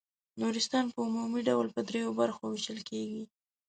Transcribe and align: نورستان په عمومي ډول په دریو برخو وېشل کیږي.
نورستان 0.41 0.85
په 0.93 0.99
عمومي 1.07 1.41
ډول 1.49 1.67
په 1.75 1.81
دریو 1.87 2.17
برخو 2.19 2.43
وېشل 2.47 2.79
کیږي. 2.89 3.23